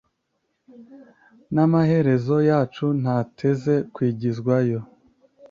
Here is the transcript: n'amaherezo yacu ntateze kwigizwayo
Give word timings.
n'amaherezo 1.53 2.35
yacu 2.49 2.85
ntateze 3.01 3.75
kwigizwayo 3.93 4.79